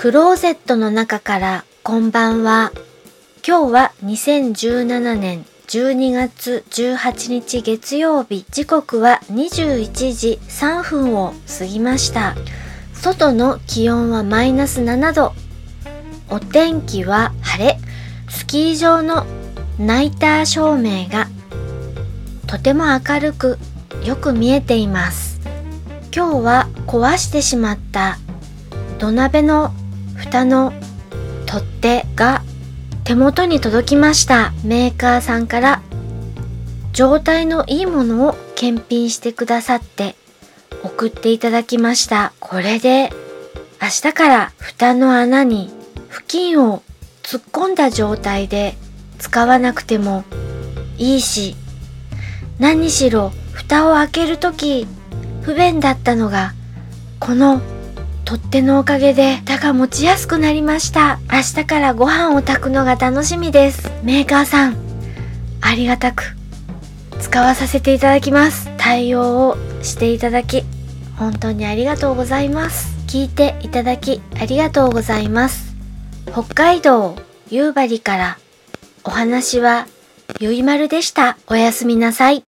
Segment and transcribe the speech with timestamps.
[0.00, 2.70] クローゼットの中からこんばんは。
[3.44, 8.46] 今日は2017年12月18日月曜日。
[8.52, 12.36] 時刻は21時3分を過ぎました。
[12.94, 15.32] 外の気温はマイナス7度。
[16.30, 17.76] お天気は晴れ。
[18.28, 19.26] スキー場の
[19.80, 21.26] ナイター照明が
[22.46, 23.58] とても明るく
[24.04, 25.40] よく見えています。
[26.14, 28.18] 今日は壊してしまった
[29.00, 29.72] 土鍋の
[30.18, 30.72] 蓋の
[31.46, 32.42] 取っ手が
[33.04, 34.52] 手元に届きました。
[34.64, 35.82] メーカーさんから。
[36.92, 40.16] 状態のいいものを検品してくださって
[40.82, 42.32] 送っていただきました。
[42.40, 43.10] これで
[43.80, 45.70] 明日から蓋の穴に
[46.08, 46.82] 布巾を
[47.22, 48.76] 突っ込んだ状態で
[49.18, 50.24] 使わなくても
[50.96, 51.54] いいし
[52.58, 54.88] 何しろ蓋を開けるとき
[55.42, 56.54] 不便だったのが
[57.20, 57.60] この
[58.28, 61.18] 取っ手のおかげで蓋が持ちやすくなりました。
[61.32, 63.90] 明日からご飯を炊くのが楽しみです。
[64.02, 64.76] メーカーさん
[65.62, 66.36] ありがたく
[67.22, 68.68] 使わさせていただきます。
[68.76, 70.64] 対応をしていただき
[71.16, 72.94] 本当にありがとうございます。
[73.06, 75.74] 聞いていただきありがとうございます。
[76.30, 77.16] 北海道
[77.48, 78.38] 夕張から
[79.04, 79.86] お話は
[80.38, 81.38] ゆいまるでした。
[81.46, 82.47] おやすみなさい。